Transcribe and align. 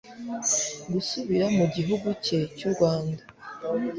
gusubira 0.93 1.45
mu 1.57 1.65
gihugu 1.75 2.07
cye 2.23 2.39
cy'u 2.57 2.69
Rwanda 2.73 3.21